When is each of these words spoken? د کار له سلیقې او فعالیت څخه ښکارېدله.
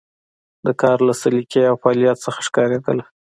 د 0.65 0.67
کار 0.81 0.97
له 1.07 1.13
سلیقې 1.21 1.61
او 1.69 1.75
فعالیت 1.83 2.17
څخه 2.25 2.39
ښکارېدله. 2.47 3.05